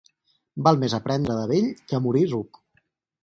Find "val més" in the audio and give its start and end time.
0.67-0.95